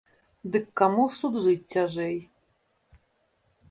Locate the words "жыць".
1.43-1.69